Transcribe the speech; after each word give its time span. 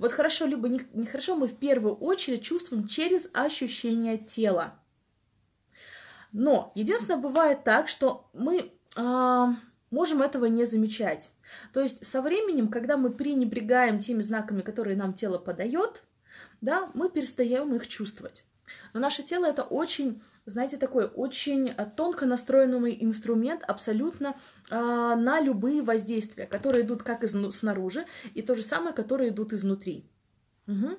Вот 0.00 0.12
хорошо, 0.12 0.46
либо 0.46 0.66
нехорошо, 0.66 1.34
не 1.34 1.40
мы 1.40 1.46
в 1.48 1.56
первую 1.56 1.94
очередь 1.94 2.42
чувствуем 2.42 2.88
через 2.88 3.28
ощущение 3.34 4.16
тела. 4.16 4.80
Но 6.32 6.72
единственное, 6.74 7.18
бывает 7.18 7.64
так, 7.64 7.86
что 7.86 8.30
мы 8.32 8.72
э, 8.96 9.46
можем 9.90 10.22
этого 10.22 10.46
не 10.46 10.64
замечать. 10.64 11.30
То 11.74 11.82
есть 11.82 12.06
со 12.06 12.22
временем, 12.22 12.68
когда 12.68 12.96
мы 12.96 13.12
пренебрегаем 13.12 13.98
теми 13.98 14.22
знаками, 14.22 14.62
которые 14.62 14.96
нам 14.96 15.12
тело 15.12 15.36
подает, 15.36 16.02
да, 16.62 16.90
мы 16.94 17.10
перестаем 17.10 17.74
их 17.74 17.86
чувствовать. 17.86 18.44
Но 18.92 19.00
наше 19.00 19.22
тело 19.22 19.46
это 19.46 19.62
очень, 19.62 20.22
знаете, 20.46 20.76
такой 20.76 21.06
очень 21.06 21.74
тонко 21.96 22.26
настроенный 22.26 22.96
инструмент 23.00 23.62
абсолютно 23.66 24.36
э, 24.70 24.74
на 24.76 25.40
любые 25.40 25.82
воздействия, 25.82 26.46
которые 26.46 26.84
идут 26.84 27.02
как 27.02 27.24
из, 27.24 27.32
снаружи, 27.54 28.06
и 28.34 28.42
то 28.42 28.54
же 28.54 28.62
самое, 28.62 28.94
которые 28.94 29.30
идут 29.30 29.52
изнутри. 29.52 30.04
Угу. 30.66 30.98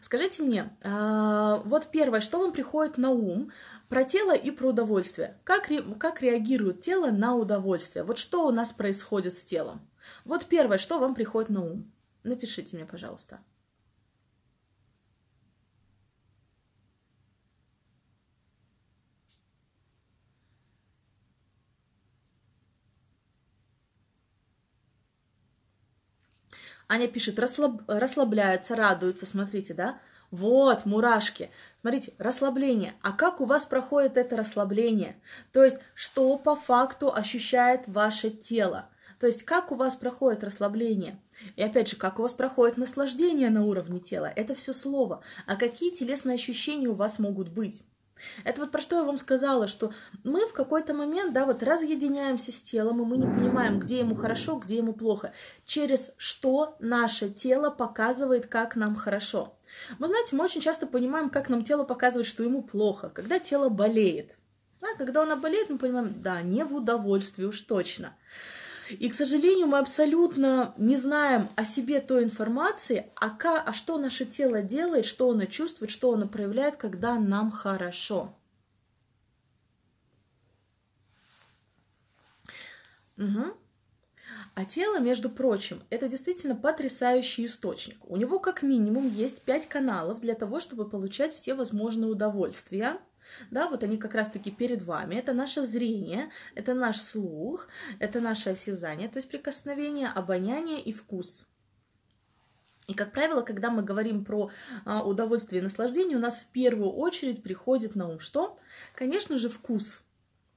Скажите 0.00 0.42
мне, 0.42 0.70
э, 0.82 1.60
вот 1.64 1.88
первое, 1.90 2.20
что 2.20 2.40
вам 2.40 2.52
приходит 2.52 2.98
на 2.98 3.10
ум 3.10 3.50
про 3.88 4.04
тело 4.04 4.34
и 4.34 4.50
про 4.50 4.68
удовольствие. 4.68 5.36
Как, 5.44 5.68
ре, 5.68 5.82
как 5.82 6.22
реагирует 6.22 6.80
тело 6.80 7.10
на 7.10 7.34
удовольствие? 7.34 8.04
Вот 8.04 8.18
что 8.18 8.46
у 8.46 8.52
нас 8.52 8.72
происходит 8.72 9.34
с 9.34 9.44
телом? 9.44 9.86
Вот 10.24 10.46
первое, 10.46 10.78
что 10.78 10.98
вам 10.98 11.14
приходит 11.14 11.50
на 11.50 11.62
ум? 11.64 11.92
Напишите 12.22 12.76
мне, 12.76 12.86
пожалуйста. 12.86 13.40
Аня 26.90 27.06
пишет, 27.06 27.38
расслаб... 27.38 27.82
расслабляется, 27.86 28.74
радуется, 28.74 29.24
смотрите, 29.24 29.74
да? 29.74 30.00
Вот, 30.32 30.86
мурашки. 30.86 31.50
Смотрите, 31.82 32.12
расслабление. 32.18 32.94
А 33.00 33.12
как 33.12 33.40
у 33.40 33.44
вас 33.44 33.64
проходит 33.64 34.16
это 34.16 34.36
расслабление? 34.36 35.14
То 35.52 35.62
есть, 35.62 35.76
что 35.94 36.36
по 36.36 36.56
факту 36.56 37.14
ощущает 37.14 37.82
ваше 37.86 38.30
тело? 38.30 38.88
То 39.20 39.28
есть, 39.28 39.44
как 39.44 39.70
у 39.70 39.76
вас 39.76 39.94
проходит 39.94 40.42
расслабление? 40.42 41.16
И 41.54 41.62
опять 41.62 41.88
же, 41.88 41.94
как 41.94 42.18
у 42.18 42.22
вас 42.22 42.32
проходит 42.32 42.76
наслаждение 42.76 43.50
на 43.50 43.64
уровне 43.64 44.00
тела? 44.00 44.32
Это 44.34 44.56
все 44.56 44.72
слово. 44.72 45.22
А 45.46 45.54
какие 45.54 45.92
телесные 45.92 46.34
ощущения 46.34 46.88
у 46.88 46.94
вас 46.94 47.20
могут 47.20 47.50
быть? 47.50 47.84
Это 48.44 48.60
вот 48.60 48.70
про 48.70 48.80
что 48.80 48.96
я 48.96 49.04
вам 49.04 49.18
сказала, 49.18 49.68
что 49.68 49.92
мы 50.24 50.46
в 50.46 50.52
какой-то 50.52 50.94
момент, 50.94 51.32
да, 51.32 51.44
вот 51.44 51.62
разъединяемся 51.62 52.52
с 52.52 52.60
телом, 52.60 53.00
и 53.00 53.04
мы 53.04 53.16
не 53.16 53.26
понимаем, 53.26 53.78
где 53.78 54.00
ему 54.00 54.14
хорошо, 54.14 54.56
где 54.56 54.76
ему 54.76 54.92
плохо, 54.92 55.32
через 55.64 56.12
что 56.16 56.76
наше 56.80 57.28
тело 57.28 57.70
показывает, 57.70 58.46
как 58.46 58.76
нам 58.76 58.96
хорошо. 58.96 59.54
Мы, 59.98 60.08
знаете, 60.08 60.36
мы 60.36 60.44
очень 60.44 60.60
часто 60.60 60.86
понимаем, 60.86 61.30
как 61.30 61.48
нам 61.48 61.64
тело 61.64 61.84
показывает, 61.84 62.26
что 62.26 62.42
ему 62.42 62.62
плохо, 62.62 63.10
когда 63.10 63.38
тело 63.38 63.68
болеет. 63.68 64.36
Да, 64.80 64.88
когда 64.96 65.22
оно 65.22 65.36
болеет, 65.36 65.68
мы 65.68 65.78
понимаем, 65.78 66.22
да, 66.22 66.40
не 66.42 66.64
в 66.64 66.74
удовольствии 66.74 67.44
уж 67.44 67.60
точно. 67.60 68.14
И, 68.98 69.08
к 69.08 69.14
сожалению, 69.14 69.66
мы 69.66 69.78
абсолютно 69.78 70.74
не 70.76 70.96
знаем 70.96 71.48
о 71.56 71.64
себе 71.64 72.00
той 72.00 72.24
информации, 72.24 73.06
а, 73.14 73.30
ка, 73.30 73.60
а 73.60 73.72
что 73.72 73.98
наше 73.98 74.24
тело 74.24 74.62
делает, 74.62 75.06
что 75.06 75.30
оно 75.30 75.44
чувствует, 75.44 75.90
что 75.90 76.12
оно 76.12 76.26
проявляет, 76.26 76.76
когда 76.76 77.18
нам 77.18 77.50
хорошо. 77.50 78.34
Угу. 83.16 83.54
А 84.54 84.64
тело, 84.64 84.98
между 84.98 85.30
прочим, 85.30 85.82
это 85.90 86.08
действительно 86.08 86.56
потрясающий 86.56 87.44
источник. 87.44 87.98
У 88.04 88.16
него 88.16 88.38
как 88.38 88.62
минимум 88.62 89.08
есть 89.08 89.42
пять 89.42 89.68
каналов 89.68 90.20
для 90.20 90.34
того, 90.34 90.58
чтобы 90.60 90.88
получать 90.88 91.34
все 91.34 91.54
возможные 91.54 92.10
удовольствия. 92.10 92.98
Да, 93.50 93.68
вот 93.68 93.82
они 93.82 93.98
как 93.98 94.14
раз-таки 94.14 94.50
перед 94.50 94.82
вами. 94.82 95.16
Это 95.16 95.32
наше 95.32 95.62
зрение, 95.62 96.30
это 96.54 96.74
наш 96.74 97.00
слух, 97.00 97.68
это 97.98 98.20
наше 98.20 98.50
осязание, 98.50 99.08
то 99.08 99.18
есть 99.18 99.28
прикосновение, 99.28 100.08
обоняние 100.08 100.80
и 100.80 100.92
вкус. 100.92 101.46
И, 102.86 102.94
как 102.94 103.12
правило, 103.12 103.42
когда 103.42 103.70
мы 103.70 103.82
говорим 103.82 104.24
про 104.24 104.50
а, 104.84 105.04
удовольствие 105.04 105.60
и 105.60 105.64
наслаждение, 105.64 106.16
у 106.16 106.20
нас 106.20 106.40
в 106.40 106.46
первую 106.46 106.90
очередь 106.90 107.42
приходит 107.42 107.94
на 107.94 108.08
ум 108.08 108.18
что? 108.18 108.58
Конечно 108.94 109.38
же, 109.38 109.48
вкус 109.48 110.02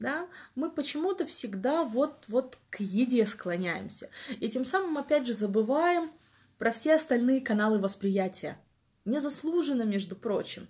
да, 0.03 0.27
мы 0.55 0.69
почему-то 0.69 1.25
всегда 1.25 1.83
вот, 1.83 2.25
вот 2.27 2.57
к 2.69 2.81
еде 2.81 3.25
склоняемся. 3.25 4.09
И 4.41 4.49
тем 4.49 4.65
самым, 4.65 4.97
опять 4.97 5.25
же, 5.25 5.33
забываем 5.33 6.11
про 6.57 6.71
все 6.71 6.95
остальные 6.95 7.39
каналы 7.39 7.79
восприятия. 7.79 8.57
Незаслуженно, 9.05 9.83
между 9.83 10.17
прочим. 10.17 10.67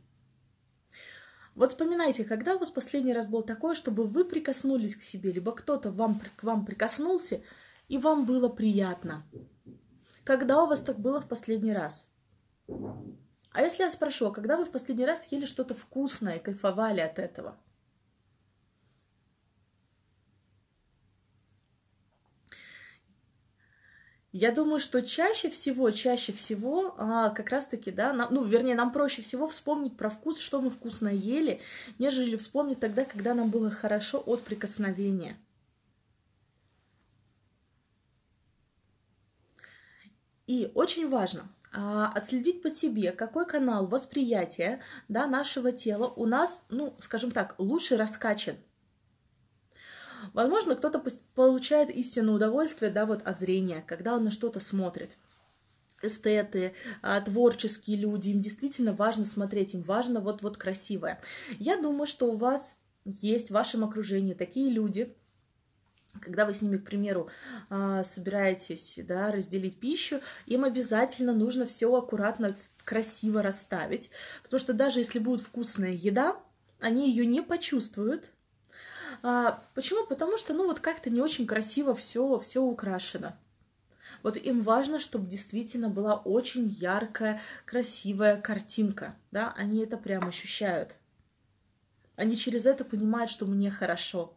Вот 1.56 1.70
вспоминайте, 1.70 2.24
когда 2.24 2.56
у 2.56 2.60
вас 2.60 2.72
последний 2.72 3.14
раз 3.14 3.28
было 3.28 3.44
такое, 3.44 3.76
чтобы 3.76 4.06
вы 4.06 4.26
прикоснулись 4.26 4.96
к 4.96 5.04
себе, 5.04 5.32
либо 5.32 5.52
кто-то 5.52 5.92
вам, 5.92 6.20
к 6.36 6.44
вам 6.44 6.66
прикоснулся, 6.66 7.42
и 7.88 7.98
вам 7.98 8.26
было 8.26 8.50
приятно. 8.50 9.24
Когда 10.24 10.64
у 10.64 10.68
вас 10.68 10.82
так 10.82 11.00
было 11.00 11.22
в 11.22 11.28
последний 11.28 11.74
раз? 11.74 12.08
А 13.52 13.62
если 13.62 13.84
я 13.84 13.90
спрошу, 13.92 14.28
а 14.28 14.34
когда 14.34 14.58
вы 14.58 14.66
в 14.66 14.72
последний 14.72 15.06
раз 15.06 15.28
ели 15.32 15.46
что-то 15.46 15.76
вкусное 15.76 16.38
и 16.38 16.44
кайфовали 16.44 17.02
от 17.02 17.20
этого? 17.20 17.56
Я 24.34 24.52
думаю, 24.52 24.80
что 24.80 25.04
чаще 25.04 25.52
всего, 25.52 25.92
чаще 25.92 26.34
всего, 26.34 26.96
а, 26.98 27.30
как 27.30 27.52
раз-таки, 27.52 27.92
да, 27.92 28.14
нам, 28.14 28.34
ну, 28.34 28.44
вернее, 28.44 28.74
нам 28.74 28.92
проще 28.92 29.22
всего 29.22 29.46
вспомнить 29.46 29.96
про 29.96 30.10
вкус, 30.10 30.40
что 30.40 30.60
мы 30.60 30.72
вкусно 30.72 31.08
ели, 31.08 31.62
нежели 32.00 32.36
вспомнить 32.36 32.80
тогда, 32.80 33.06
когда 33.06 33.36
нам 33.36 33.52
было 33.52 33.70
хорошо 33.70 34.24
от 34.26 34.42
прикосновения. 34.42 35.38
И 40.48 40.72
очень 40.74 41.08
важно 41.08 41.48
а, 41.72 42.08
отследить 42.08 42.64
по 42.64 42.72
себе, 42.72 43.12
какой 43.12 43.46
канал 43.46 43.86
восприятия 43.86 44.82
да, 45.10 45.28
нашего 45.28 45.72
тела 45.72 46.08
у 46.08 46.26
нас, 46.26 46.60
ну, 46.70 46.96
скажем 46.98 47.30
так, 47.30 47.54
лучше 47.60 47.98
раскачан. 47.98 48.56
Возможно, 50.34 50.76
кто-то 50.76 51.04
получает 51.36 51.90
истинное 51.90 52.34
удовольствие, 52.34 52.92
да, 52.92 53.06
вот 53.06 53.22
от 53.22 53.40
зрения, 53.40 53.84
когда 53.88 54.16
он 54.16 54.24
на 54.24 54.32
что-то 54.32 54.60
смотрит 54.60 55.12
эстеты, 56.02 56.74
а, 57.02 57.22
творческие 57.22 57.98
люди, 57.98 58.30
им 58.30 58.42
действительно 58.42 58.94
важно 58.94 59.24
смотреть, 59.24 59.74
им 59.74 59.82
важно 59.84 60.20
вот-вот 60.20 60.58
красивое. 60.58 61.22
Я 61.60 61.78
думаю, 61.78 62.08
что 62.08 62.32
у 62.32 62.36
вас 62.36 62.78
есть 63.06 63.48
в 63.50 63.54
вашем 63.54 63.84
окружении 63.84 64.34
такие 64.34 64.70
люди, 64.70 65.16
когда 66.22 66.46
вы 66.46 66.54
с 66.54 66.62
ними, 66.62 66.78
к 66.78 66.84
примеру, 66.84 67.30
а, 67.70 68.04
собираетесь 68.04 69.00
да, 69.04 69.32
разделить 69.32 69.80
пищу, 69.80 70.20
им 70.46 70.64
обязательно 70.64 71.34
нужно 71.34 71.66
все 71.66 71.94
аккуратно, 71.94 72.56
красиво 72.84 73.42
расставить, 73.42 74.10
потому 74.44 74.60
что 74.60 74.74
даже 74.74 75.00
если 75.00 75.20
будет 75.20 75.42
вкусная 75.42 75.94
еда, 75.94 76.38
они 76.80 77.10
ее 77.10 77.26
не 77.26 77.42
почувствуют, 77.42 78.30
почему? 79.74 80.06
Потому 80.06 80.38
что, 80.38 80.54
ну, 80.54 80.68
вот 80.68 80.80
как-то 80.80 81.10
не 81.10 81.22
очень 81.22 81.48
красиво 81.48 81.96
все, 81.96 82.38
все 82.40 82.62
украшено. 82.62 83.34
Вот 84.22 84.38
им 84.38 84.62
важно, 84.62 85.00
чтобы 85.00 85.28
действительно 85.28 85.90
была 85.90 86.16
очень 86.16 86.68
яркая, 86.68 87.42
красивая 87.66 88.40
картинка, 88.40 89.16
да, 89.32 89.54
они 89.58 89.80
это 89.80 89.98
прям 89.98 90.28
ощущают. 90.28 90.96
Они 92.16 92.36
через 92.36 92.66
это 92.66 92.86
понимают, 92.86 93.32
что 93.32 93.46
мне 93.46 93.72
хорошо. 93.72 94.36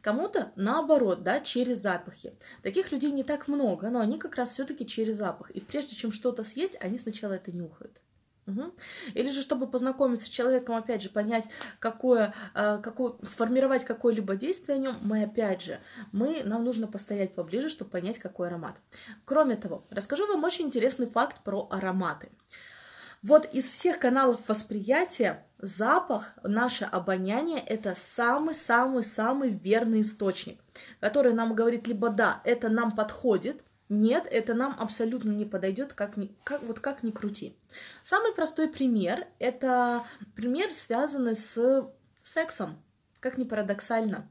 Кому-то 0.00 0.52
наоборот, 0.56 1.22
да, 1.22 1.40
через 1.40 1.78
запахи. 1.78 2.32
Таких 2.62 2.92
людей 2.92 3.10
не 3.10 3.24
так 3.24 3.48
много, 3.48 3.90
но 3.90 4.00
они 4.00 4.18
как 4.18 4.36
раз 4.36 4.52
все-таки 4.52 4.86
через 4.86 5.16
запах. 5.16 5.50
И 5.50 5.60
прежде 5.60 5.96
чем 5.96 6.12
что-то 6.12 6.44
съесть, 6.44 6.76
они 6.80 6.98
сначала 6.98 7.32
это 7.32 7.50
нюхают. 7.50 8.00
Угу. 8.46 8.74
Или 9.14 9.30
же, 9.30 9.42
чтобы 9.42 9.66
познакомиться 9.66 10.26
с 10.26 10.28
человеком, 10.28 10.76
опять 10.76 11.02
же, 11.02 11.10
понять, 11.10 11.44
какое, 11.80 12.32
а, 12.54 12.78
какое, 12.78 13.14
сформировать 13.22 13.84
какое-либо 13.84 14.36
действие 14.36 14.76
о 14.76 14.78
нем, 14.78 14.96
мы, 15.02 15.24
опять 15.24 15.62
же, 15.62 15.80
мы, 16.12 16.42
нам 16.44 16.64
нужно 16.64 16.86
постоять 16.86 17.34
поближе, 17.34 17.68
чтобы 17.68 17.90
понять, 17.90 18.18
какой 18.18 18.48
аромат. 18.48 18.76
Кроме 19.24 19.56
того, 19.56 19.84
расскажу 19.90 20.26
вам 20.28 20.44
очень 20.44 20.66
интересный 20.66 21.06
факт 21.06 21.42
про 21.42 21.66
ароматы. 21.70 22.28
Вот 23.22 23.46
из 23.52 23.68
всех 23.68 23.98
каналов 23.98 24.48
восприятия 24.48 25.44
запах, 25.58 26.34
наше 26.44 26.84
обоняние– 26.84 27.60
это 27.66 27.94
самый-самый-самый 27.96 29.50
верный 29.50 30.02
источник, 30.02 30.60
который 31.00 31.32
нам 31.32 31.54
говорит 31.54 31.88
либо 31.88 32.10
да, 32.10 32.40
это 32.44 32.68
нам 32.68 32.92
подходит, 32.92 33.62
нет, 33.88 34.26
это 34.30 34.54
нам 34.54 34.74
абсолютно 34.78 35.30
не 35.30 35.44
подойдет, 35.44 35.92
как 35.92 36.16
как, 36.42 36.62
вот 36.62 36.80
как 36.80 37.02
ни 37.02 37.10
крути. 37.10 37.56
Самый 38.02 38.32
простой 38.32 38.68
пример– 38.68 39.28
это 39.38 40.04
пример, 40.34 40.72
связанный 40.72 41.36
с 41.36 41.88
сексом, 42.22 42.82
как 43.20 43.38
ни 43.38 43.44
парадоксально. 43.44 44.28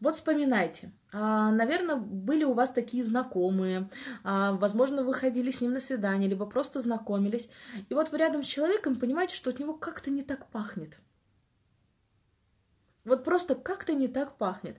Вот 0.00 0.14
вспоминайте, 0.14 0.92
а, 1.12 1.52
наверное, 1.52 1.96
были 1.96 2.42
у 2.42 2.52
вас 2.52 2.70
такие 2.70 3.04
знакомые, 3.04 3.88
а, 4.24 4.52
возможно, 4.52 5.04
вы 5.04 5.14
ходили 5.14 5.52
с 5.52 5.60
ним 5.60 5.72
на 5.72 5.80
свидание, 5.80 6.28
либо 6.28 6.44
просто 6.46 6.80
знакомились, 6.80 7.48
и 7.88 7.94
вот 7.94 8.10
вы 8.10 8.18
рядом 8.18 8.42
с 8.42 8.46
человеком 8.46 8.96
понимаете, 8.96 9.36
что 9.36 9.50
от 9.50 9.60
него 9.60 9.74
как-то 9.74 10.10
не 10.10 10.22
так 10.22 10.48
пахнет. 10.50 10.98
Вот 13.04 13.22
просто 13.22 13.54
как-то 13.54 13.92
не 13.92 14.08
так 14.08 14.36
пахнет. 14.36 14.76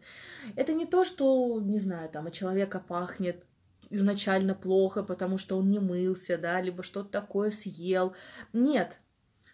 Это 0.56 0.74
не 0.74 0.86
то, 0.86 1.06
что, 1.06 1.62
не 1.62 1.80
знаю, 1.80 2.10
там, 2.10 2.26
у 2.26 2.32
человека 2.32 2.80
пахнет 2.80 3.46
изначально 3.90 4.56
плохо, 4.56 5.04
потому 5.04 5.38
что 5.38 5.58
он 5.58 5.70
не 5.70 5.80
мылся, 5.80 6.38
да, 6.38 6.62
либо 6.62 6.84
что-то 6.84 7.10
такое 7.10 7.52
съел. 7.52 8.14
Нет, 8.54 9.00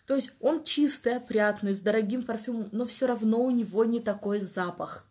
то 0.05 0.15
есть 0.15 0.31
он 0.39 0.63
чистый, 0.63 1.15
опрятный, 1.15 1.73
с 1.73 1.79
дорогим 1.79 2.23
парфюмом, 2.23 2.69
но 2.71 2.85
все 2.85 3.05
равно 3.05 3.41
у 3.43 3.51
него 3.51 3.85
не 3.85 3.99
такой 3.99 4.39
запах. 4.39 5.05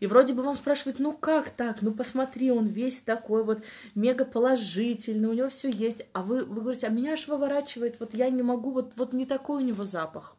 И 0.00 0.06
вроде 0.06 0.34
бы 0.34 0.42
вам 0.42 0.56
спрашивают, 0.56 0.98
ну 0.98 1.16
как 1.16 1.50
так? 1.50 1.82
Ну 1.82 1.92
посмотри, 1.92 2.50
он 2.50 2.66
весь 2.66 3.00
такой 3.00 3.44
вот 3.44 3.64
мега 3.94 4.24
положительный, 4.24 5.28
у 5.28 5.32
него 5.32 5.48
все 5.48 5.70
есть. 5.70 6.04
А 6.12 6.22
вы, 6.22 6.44
вы 6.44 6.60
говорите, 6.60 6.86
а 6.86 6.90
меня 6.90 7.12
аж 7.12 7.28
выворачивает, 7.28 8.00
вот 8.00 8.12
я 8.12 8.28
не 8.28 8.42
могу, 8.42 8.72
вот, 8.72 8.94
вот 8.96 9.12
не 9.12 9.24
такой 9.24 9.62
у 9.62 9.66
него 9.66 9.84
запах. 9.84 10.36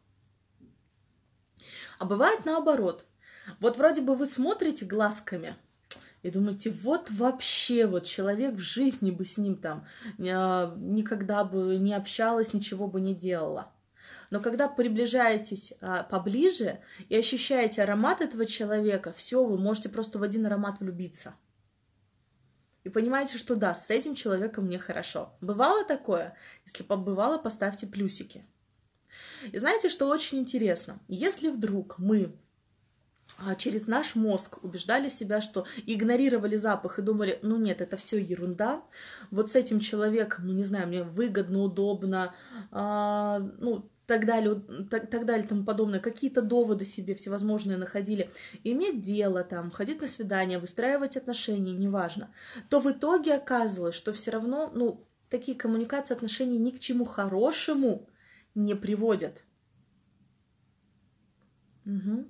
А 1.98 2.04
бывает 2.04 2.44
наоборот. 2.44 3.06
Вот 3.58 3.78
вроде 3.78 4.00
бы 4.00 4.14
вы 4.14 4.26
смотрите 4.26 4.84
глазками, 4.84 5.56
и 6.22 6.30
думаете, 6.30 6.70
вот 6.70 7.10
вообще 7.10 7.86
вот 7.86 8.04
человек 8.04 8.54
в 8.54 8.60
жизни 8.60 9.10
бы 9.10 9.24
с 9.24 9.38
ним 9.38 9.56
там 9.56 9.86
э, 10.18 10.74
никогда 10.76 11.44
бы 11.44 11.78
не 11.78 11.94
общалась, 11.94 12.52
ничего 12.52 12.86
бы 12.86 13.00
не 13.00 13.14
делала. 13.14 13.72
Но 14.30 14.40
когда 14.40 14.68
приближаетесь 14.68 15.74
а, 15.80 16.04
поближе 16.04 16.80
и 17.08 17.16
ощущаете 17.16 17.82
аромат 17.82 18.20
этого 18.20 18.46
человека, 18.46 19.12
все, 19.12 19.44
вы 19.44 19.58
можете 19.58 19.88
просто 19.88 20.20
в 20.20 20.22
один 20.22 20.46
аромат 20.46 20.78
влюбиться. 20.78 21.34
И 22.84 22.88
понимаете, 22.88 23.38
что 23.38 23.56
да, 23.56 23.74
с 23.74 23.90
этим 23.90 24.14
человеком 24.14 24.66
мне 24.66 24.78
хорошо. 24.78 25.34
Бывало 25.40 25.84
такое? 25.84 26.34
Если 26.64 26.84
побывало, 26.84 27.38
поставьте 27.38 27.86
плюсики. 27.86 28.46
И 29.50 29.58
знаете, 29.58 29.88
что 29.88 30.06
очень 30.06 30.38
интересно? 30.38 31.00
Если 31.08 31.48
вдруг 31.48 31.98
мы 31.98 32.26
а, 32.26 32.32
через 33.58 33.86
наш 33.86 34.14
мозг 34.14 34.62
убеждали 34.62 35.08
себя, 35.08 35.40
что 35.40 35.66
игнорировали 35.86 36.56
запах 36.56 36.98
и 36.98 37.02
думали, 37.02 37.38
ну 37.42 37.56
нет, 37.56 37.80
это 37.80 37.96
все 37.96 38.18
ерунда, 38.18 38.82
вот 39.30 39.50
с 39.50 39.56
этим 39.56 39.80
человеком, 39.80 40.46
ну 40.46 40.52
не 40.52 40.64
знаю, 40.64 40.88
мне 40.88 41.02
выгодно, 41.02 41.60
удобно, 41.60 42.34
а, 42.70 43.38
ну 43.58 43.90
так 44.10 44.26
далее, 44.26 44.60
так, 44.90 45.08
так 45.08 45.24
далее, 45.24 45.46
тому 45.46 45.64
подобное, 45.64 46.00
какие-то 46.00 46.42
доводы 46.42 46.84
себе 46.84 47.14
всевозможные 47.14 47.78
находили, 47.78 48.28
иметь 48.64 49.02
дело 49.02 49.44
там, 49.44 49.70
ходить 49.70 50.00
на 50.00 50.08
свидание, 50.08 50.58
выстраивать 50.58 51.16
отношения, 51.16 51.72
неважно, 51.72 52.34
то 52.68 52.80
в 52.80 52.90
итоге 52.90 53.34
оказывалось, 53.34 53.94
что 53.94 54.12
все 54.12 54.32
равно, 54.32 54.68
ну, 54.74 55.06
такие 55.28 55.56
коммуникации, 55.56 56.12
отношения 56.12 56.58
ни 56.58 56.70
к 56.70 56.80
чему 56.80 57.04
хорошему 57.04 58.08
не 58.56 58.74
приводят. 58.74 59.44
Угу. 61.86 62.26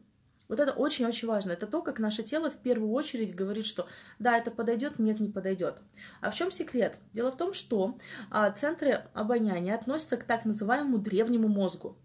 Вот 0.50 0.58
это 0.58 0.72
очень-очень 0.72 1.28
важно. 1.28 1.52
Это 1.52 1.68
то, 1.68 1.80
как 1.80 2.00
наше 2.00 2.24
тело 2.24 2.50
в 2.50 2.56
первую 2.56 2.90
очередь 2.90 3.36
говорит, 3.36 3.64
что 3.64 3.86
да, 4.18 4.36
это 4.36 4.50
подойдет, 4.50 4.98
нет, 4.98 5.20
не 5.20 5.28
подойдет. 5.28 5.80
А 6.20 6.32
в 6.32 6.34
чем 6.34 6.50
секрет? 6.50 6.98
Дело 7.12 7.30
в 7.30 7.36
том, 7.36 7.52
что 7.54 7.96
а, 8.32 8.50
центры 8.50 9.04
обоняния 9.14 9.76
относятся 9.76 10.16
к 10.16 10.24
так 10.24 10.44
называемому 10.44 10.98
древнему 10.98 11.46
мозгу. 11.46 11.96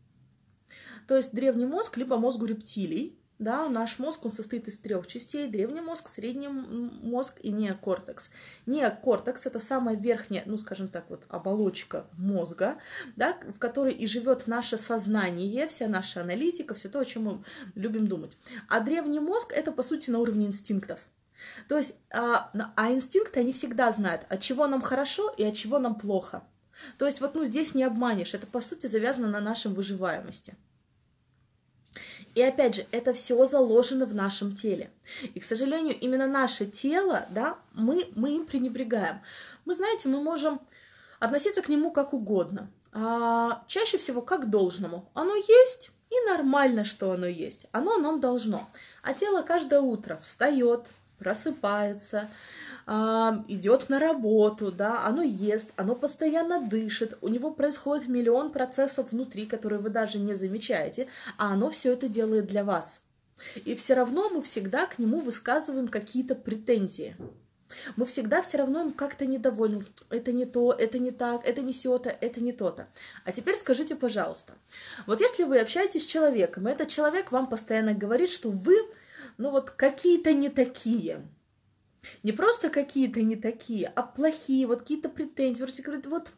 То 1.08 1.16
есть 1.16 1.34
древний 1.34 1.66
мозг 1.66 1.98
либо 1.98 2.20
мозгу 2.20 2.46
рептилий, 2.46 3.20
да, 3.38 3.68
наш 3.68 4.00
мозг, 4.00 4.26
он 4.26 4.32
состоит 4.32 4.68
из 4.68 4.78
трех 4.78 5.08
частей. 5.08 5.48
Древний 5.48 5.82
мозг, 5.82 6.08
средний 6.08 6.48
мозг 6.48 7.40
и 7.42 7.52
неокортекс. 7.52 8.30
Неокортекс– 8.66 9.46
это 9.48 9.60
самая 9.60 9.96
верхняя, 9.96 10.44
ну, 10.46 10.58
скажем 10.58 10.88
так, 10.88 11.10
вот 11.10 11.26
оболочка 11.28 12.08
мозга, 12.18 12.78
да, 13.16 13.38
в 13.54 13.60
которой 13.60 13.94
и 13.94 14.08
живет 14.08 14.48
наше 14.48 14.78
сознание, 14.78 15.68
вся 15.68 15.88
наша 15.88 16.22
аналитика, 16.22 16.74
все 16.74 16.88
то, 16.88 17.00
о 17.00 17.06
чем 17.06 17.24
мы 17.24 17.44
любим 17.76 18.08
думать. 18.08 18.38
А 18.70 18.80
древний 18.80 19.20
мозг– 19.20 19.52
это, 19.56 19.72
по 19.72 19.84
сути, 19.84 20.10
на 20.10 20.20
уровне 20.20 20.48
инстинктов. 20.48 21.02
То 21.68 21.78
есть, 21.78 21.94
а, 22.12 22.52
а 22.76 22.92
инстинкты, 22.92 23.42
они 23.42 23.52
всегда 23.52 23.92
знают, 23.92 24.26
от 24.30 24.40
чего 24.40 24.68
нам 24.68 24.82
хорошо 24.82 25.30
и 25.38 25.44
от 25.44 25.56
чего 25.56 25.80
нам 25.80 25.96
плохо. 25.96 26.44
То 26.98 27.06
есть, 27.06 27.22
вот, 27.22 27.36
ну, 27.36 27.44
здесь 27.46 27.76
не 27.76 27.84
обманешь, 27.84 28.34
это, 28.34 28.48
по 28.48 28.62
сути, 28.62 28.88
завязано 28.88 29.30
на 29.30 29.42
нашем 29.42 29.74
выживаемости. 29.74 30.56
И 32.36 32.42
опять 32.42 32.76
же, 32.76 32.86
это 32.92 33.14
все 33.14 33.46
заложено 33.46 34.06
в 34.06 34.14
нашем 34.14 34.56
теле. 34.56 34.92
И, 35.34 35.40
к 35.40 35.46
сожалению, 35.46 35.98
именно 35.98 36.28
наше 36.28 36.66
тело, 36.66 37.26
да, 37.30 37.58
мы, 37.74 38.10
мы 38.16 38.36
им 38.36 38.46
пренебрегаем. 38.46 39.22
Мы, 39.64 39.74
знаете, 39.74 40.10
мы 40.10 40.22
можем 40.22 40.60
относиться 41.20 41.62
к 41.62 41.70
нему 41.70 41.92
как 41.92 42.14
угодно. 42.14 42.70
А 42.92 43.64
чаще 43.68 43.98
всего 43.98 44.22
как 44.22 44.50
должному. 44.50 45.10
Оно 45.14 45.36
есть, 45.36 45.92
и 46.10 46.30
нормально, 46.30 46.84
что 46.84 47.12
оно 47.12 47.26
есть. 47.26 47.68
Оно 47.72 47.98
нам 47.98 48.20
должно. 48.20 48.70
А 49.02 49.14
тело 49.14 49.42
каждое 49.42 49.80
утро 49.80 50.18
встает, 50.22 50.86
просыпается, 51.18 52.30
идет 52.88 53.90
на 53.90 54.00
работу, 54.00 54.72
да, 54.72 55.06
оно 55.06 55.24
ест, 55.24 55.72
оно 55.76 55.96
постоянно 55.96 56.62
дышит, 56.62 57.18
у 57.22 57.30
него 57.30 57.52
происходит 57.52 58.08
миллион 58.08 58.52
процессов 58.52 59.12
внутри, 59.12 59.48
которые 59.48 59.80
вы 59.80 59.90
даже 59.90 60.20
не 60.20 60.36
замечаете, 60.36 61.08
а 61.38 61.54
оно 61.54 61.72
все 61.72 61.94
это 61.94 62.08
делает 62.08 62.46
для 62.46 62.64
вас. 62.64 63.02
И 63.66 63.76
все 63.76 63.96
равно 63.96 64.30
мы 64.30 64.42
всегда 64.44 64.86
к 64.86 65.00
нему 65.00 65.20
высказываем 65.20 65.88
какие-то 65.88 66.36
претензии. 66.36 67.16
Мы 67.96 68.06
всегда 68.06 68.42
все 68.42 68.60
равно 68.60 68.82
им 68.82 68.94
как-то 68.94 69.26
недовольны. 69.26 69.84
Это 70.10 70.32
не 70.32 70.46
то, 70.46 70.72
это 70.72 71.00
не 71.00 71.12
так, 71.12 71.46
это 71.46 71.62
не 71.62 71.74
сё-то, 71.74 72.10
это 72.10 72.40
не 72.40 72.54
то-то. 72.54 72.88
А 73.24 73.32
теперь 73.32 73.56
скажите, 73.56 73.96
пожалуйста, 73.96 74.54
вот 75.08 75.20
если 75.20 75.44
вы 75.44 75.60
общаетесь 75.60 76.04
с 76.04 76.06
человеком, 76.06 76.68
и 76.68 76.72
этот 76.72 76.90
человек 76.90 77.32
вам 77.32 77.48
постоянно 77.48 77.94
говорит, 77.94 78.30
что 78.30 78.52
вы, 78.52 78.76
ну 79.38 79.50
вот 79.50 79.72
какие-то 79.72 80.32
не 80.32 80.50
такие, 80.50 81.28
не 82.24 82.32
просто 82.32 82.70
какие-то 82.70 83.22
не 83.22 83.36
такие, 83.36 83.88
а 83.88 84.04
плохие, 84.04 84.68
вот 84.68 84.82
какие-то 84.82 85.10
претензии. 85.10 85.62
Вроде 85.62 85.84
говорит, 85.84 86.06
вот 86.06 86.32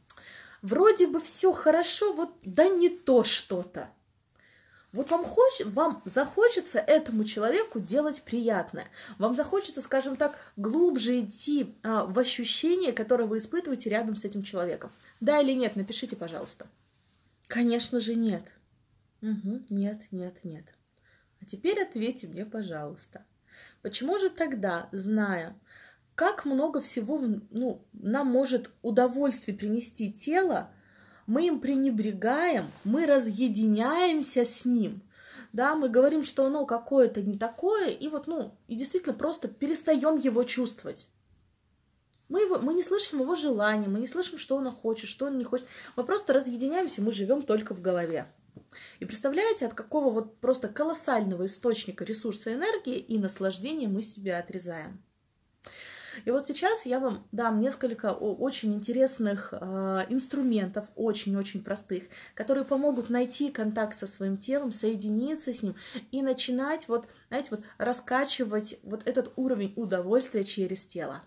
вроде 0.61 1.07
бы 1.07 1.19
все 1.19 1.51
хорошо, 1.51 2.13
вот 2.13 2.33
да 2.43 2.67
не 2.67 2.89
то 2.89 3.23
что-то. 3.23 3.89
Вот 4.93 5.11
вам, 5.11 5.25
хоч, 5.25 5.61
вам 5.65 6.01
захочется 6.05 6.79
этому 6.79 7.25
человеку 7.25 7.79
делать 7.79 8.23
приятное. 8.23 8.87
Вам 9.19 9.35
захочется, 9.35 9.81
скажем 9.81 10.15
так, 10.15 10.39
глубже 10.55 11.19
идти 11.19 11.75
а, 11.83 12.05
в 12.05 12.17
ощущение, 12.17 12.93
которое 12.93 13.25
вы 13.25 13.37
испытываете 13.37 13.89
рядом 13.89 14.15
с 14.15 14.23
этим 14.23 14.43
человеком. 14.43 14.91
Да 15.19 15.41
или 15.41 15.51
нет? 15.53 15.75
Напишите, 15.75 16.15
пожалуйста. 16.15 16.67
Конечно 17.47 17.99
же 17.99 18.15
нет. 18.15 18.43
Угу, 19.21 19.65
нет, 19.69 20.03
нет, 20.11 20.43
нет. 20.43 20.65
А 21.41 21.45
теперь 21.45 21.81
ответьте 21.81 22.27
мне, 22.27 22.45
пожалуйста. 22.45 23.25
Почему 23.81 24.17
же 24.19 24.29
тогда, 24.29 24.89
зная, 24.91 25.55
как 26.15 26.45
много 26.45 26.81
всего 26.81 27.21
ну, 27.51 27.85
нам 27.93 28.27
может 28.27 28.71
удовольствие 28.81 29.55
принести 29.55 30.11
тело, 30.11 30.71
мы 31.27 31.47
им 31.47 31.59
пренебрегаем, 31.59 32.65
мы 32.83 33.05
разъединяемся 33.05 34.45
с 34.45 34.65
ним, 34.65 35.03
да, 35.53 35.75
мы 35.75 35.89
говорим, 35.89 36.23
что 36.23 36.45
оно 36.45 36.65
какое-то 36.65 37.21
не 37.21 37.37
такое, 37.37 37.89
и 37.89 38.07
вот, 38.07 38.27
ну, 38.27 38.55
и 38.67 38.75
действительно 38.75 39.13
просто 39.13 39.47
перестаем 39.47 40.17
его 40.17 40.43
чувствовать. 40.43 41.07
Мы, 42.29 42.41
его, 42.41 42.59
мы 42.59 42.73
не 42.73 42.83
слышим 42.83 43.21
его 43.21 43.35
желания, 43.35 43.87
мы 43.87 43.99
не 43.99 44.07
слышим, 44.07 44.37
что 44.37 44.57
он 44.57 44.69
хочет, 44.71 45.09
что 45.09 45.27
он 45.27 45.37
не 45.37 45.45
хочет. 45.45 45.65
Мы 45.95 46.03
просто 46.03 46.33
разъединяемся, 46.33 47.01
мы 47.01 47.13
живем 47.13 47.41
только 47.41 47.73
в 47.73 47.81
голове. 47.81 48.27
И 48.99 49.05
представляете, 49.05 49.65
от 49.65 49.73
какого 49.73 50.11
вот 50.11 50.37
просто 50.39 50.67
колоссального 50.67 51.45
источника 51.45 52.03
ресурса 52.03 52.53
энергии 52.53 52.97
и 52.97 53.17
наслаждения 53.17 53.87
мы 53.87 54.01
себя 54.01 54.39
отрезаем. 54.39 55.01
И 56.25 56.31
вот 56.31 56.47
сейчас 56.47 56.85
я 56.85 56.99
вам 56.99 57.27
дам 57.31 57.61
несколько 57.61 58.11
очень 58.13 58.73
интересных 58.73 59.49
э, 59.51 60.05
инструментов, 60.09 60.85
очень-очень 60.95 61.63
простых, 61.63 62.03
которые 62.33 62.65
помогут 62.65 63.09
найти 63.09 63.51
контакт 63.51 63.97
со 63.97 64.07
своим 64.07 64.37
телом, 64.37 64.71
соединиться 64.71 65.53
с 65.53 65.61
ним 65.61 65.75
и 66.11 66.21
начинать 66.21 66.87
вот, 66.87 67.07
знаете, 67.29 67.49
вот 67.51 67.61
раскачивать 67.77 68.79
вот 68.83 69.07
этот 69.07 69.31
уровень 69.35 69.73
удовольствия 69.75 70.43
через 70.43 70.85
тело. 70.85 71.23